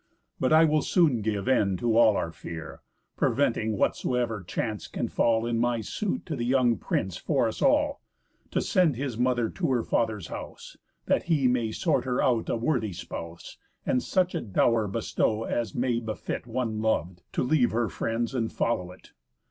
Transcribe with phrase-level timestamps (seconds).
[0.39, 2.81] But I will soon give end to all our fear,
[3.17, 8.01] Preventing whatsoever chance can fall, In my suit to the young prince for us all,
[8.49, 10.75] To send his mother to her father's house,
[11.05, 15.75] That he may sort her out a worthy spouse, And such a dow'r bestow, as
[15.75, 19.11] may befit One lov'd, to leave her friends and follow it.